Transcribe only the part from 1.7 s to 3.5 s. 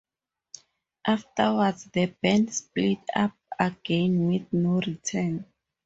the band split up